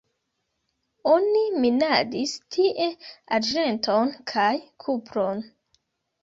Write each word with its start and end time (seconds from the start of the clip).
Oni 1.15 1.41
minadis 1.65 2.33
tie 2.55 2.87
arĝenton 3.37 4.11
kaj 4.33 4.49
kupron. 4.87 5.47